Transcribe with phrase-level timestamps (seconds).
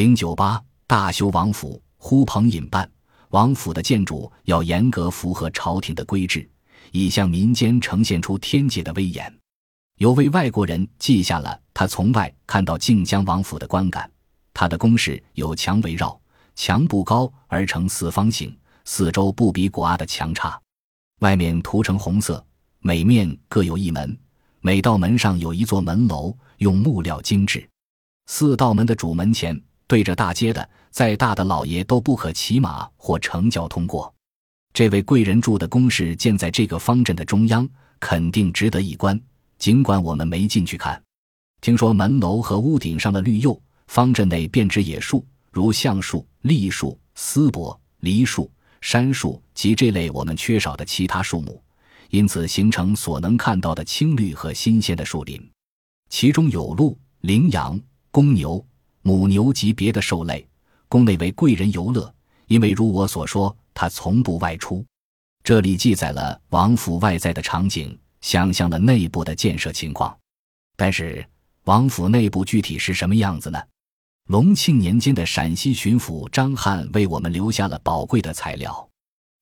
[0.00, 2.90] 零九八大修王府，呼朋引伴。
[3.32, 6.48] 王府的建筑要严格符合朝廷的规制，
[6.90, 9.30] 以向民间呈现出天界的威严。
[9.98, 14.10] 有位外国人记下了他从外看到靖江王府的观感。
[14.54, 16.18] 他的宫室有墙围绕，
[16.54, 18.56] 墙不高而呈四方形，
[18.86, 20.58] 四周不比古阿的墙差。
[21.18, 22.42] 外面涂成红色，
[22.78, 24.18] 每面各有一门，
[24.62, 27.68] 每道门上有一座门楼，用木料精致。
[28.28, 29.60] 四道门的主门前
[29.90, 34.14] 对着大街的，再大的老爷都不可骑马或乘轿通过。
[34.72, 39.20] 这位贵人住的宫室建在这个方阵的中央，肯定值得一观。
[39.58, 41.02] 尽管我们没进去看，
[41.60, 48.48] 听说门楼和屋顶上的绿釉，方阵内遍植野树，如橡树、栗树、丝柏、梨树。
[48.80, 51.60] 杉树及这类我们缺少的其他树木，
[52.10, 55.50] 因此形成所能看到的青绿和新鲜的树林。
[56.08, 57.78] 其中有鹿、羚羊、
[58.12, 58.64] 公牛、
[59.02, 60.46] 母牛及别的兽类。
[60.88, 62.12] 宫内为贵人游乐，
[62.46, 64.84] 因为如我所说，他从不外出。
[65.44, 70.16] 这里记载了王府外在的场景，想象了内部的建设情况。
[70.76, 71.24] 但是
[71.64, 73.62] 王府内部具体是什么样子呢？
[74.28, 78.88] 隆庆年间的陕西巡抚张翰为我们留下了宝贵的材料。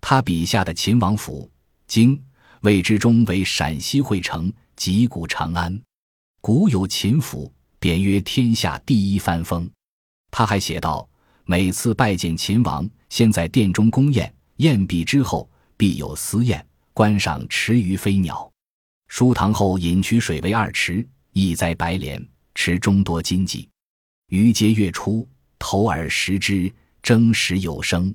[0.00, 1.50] 他笔下的秦王府，
[1.86, 2.22] 今
[2.60, 5.80] 魏之中为陕西会城，即古长安。
[6.40, 7.50] 古有秦府，
[7.84, 9.70] 贬曰天下第一番风。
[10.30, 11.06] 他还写道：
[11.44, 18.50] 每次拜见秦王，先在殿中宫宴，宴毕之后，必有私宴，观赏池鱼飞鸟。
[19.08, 23.68] 书堂后引渠水为二池，意栽白莲，池中多金鲫。
[24.28, 28.14] 鱼皆月出，投饵食之，争食有声。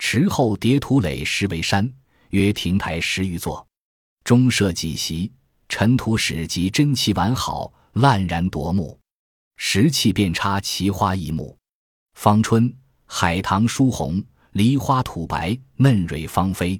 [0.00, 1.88] 池后叠土垒石为山，
[2.30, 3.64] 约亭台十余座，
[4.24, 5.30] 中设几席，
[5.68, 8.98] 尘土史及珍奇完好，烂然夺目。
[9.56, 11.56] 石器遍插奇花异木，
[12.12, 12.70] 芳春、
[13.06, 14.22] 海棠疏红，
[14.52, 16.78] 梨花吐白，嫩蕊芳菲。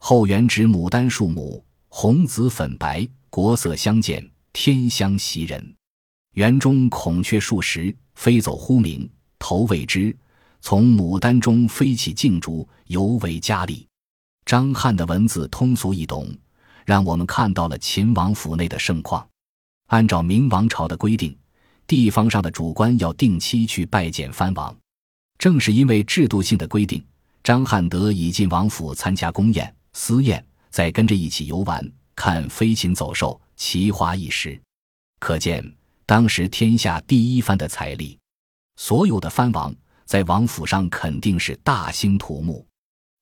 [0.00, 5.76] 后园植牡丹数亩，红紫粉白，国色相间，天香袭人。
[6.32, 7.94] 园中孔雀数十。
[8.16, 10.16] 飞走忽鸣，头未之，
[10.60, 13.86] 从牡丹中飞起竞逐，尤为佳丽。
[14.44, 16.36] 张翰的文字通俗易懂，
[16.84, 19.24] 让我们看到了秦王府内的盛况。
[19.88, 21.36] 按照明王朝的规定，
[21.86, 24.74] 地方上的主官要定期去拜见藩王。
[25.38, 27.04] 正是因为制度性的规定，
[27.44, 34.58] 张翰德已进王府参加宫宴、私宴，再跟着一起游玩，看飞禽走兽、奇花异石。
[35.18, 35.74] 可见。
[36.06, 38.18] 当时天下第一藩的财力，
[38.76, 39.74] 所有的藩王
[40.06, 42.66] 在王府上肯定是大兴土木。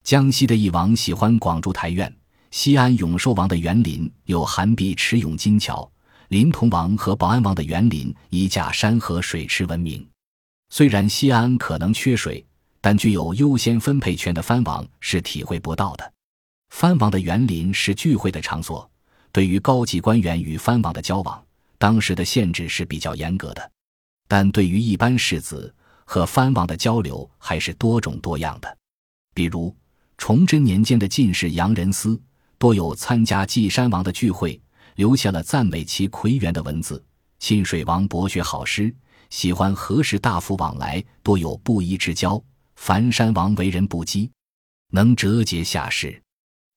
[0.04, 2.16] 江西的翼王喜欢广筑台院，
[2.53, 5.91] 西安永寿王的园林有寒碧池涌金桥，
[6.28, 10.06] 临潼王和保安王的园林以假山河水池闻名。
[10.70, 12.44] 虽然西安可能缺水，
[12.81, 16.12] 但具有优先分配权的藩王是体会不到的。
[16.70, 18.91] 藩王的园林是聚会的场所，
[19.31, 21.42] 对于高级官员与藩王的交往。
[21.78, 23.70] 当时的限制是比较严格的，
[24.26, 25.72] 但对于一般士子
[26.04, 28.76] 和藩王的交流还是多种多样的。
[29.34, 29.75] 比如
[30.16, 32.19] 崇祯年间的进士杨仁思，
[32.56, 34.59] 多有参加祭山王的聚会，
[34.97, 37.03] 留下了赞美其魁元的文字。
[37.39, 38.95] 沁水王博学好诗，
[39.31, 42.43] 喜欢和士大夫往来，多有布衣之交。
[42.75, 44.29] 樊山王为人不羁，
[44.91, 46.21] 能折节下士。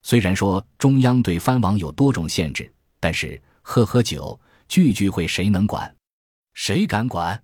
[0.03, 4.39] 虽然说中央对藩王有多种限制，但是喝喝酒。
[4.69, 5.95] 聚聚会谁能管？
[6.53, 7.41] 谁敢管？